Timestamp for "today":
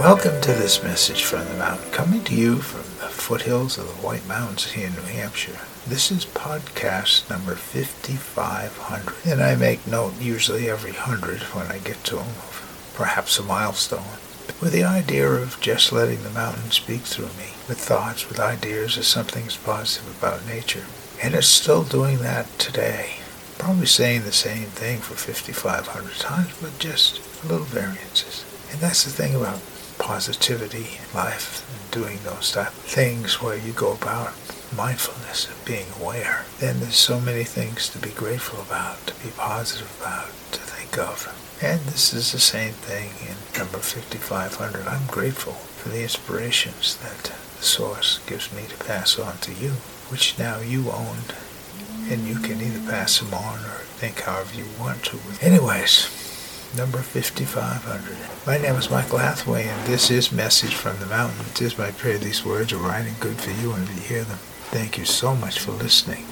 22.58-23.16